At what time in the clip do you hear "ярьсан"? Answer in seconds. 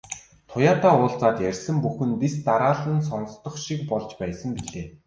1.49-1.75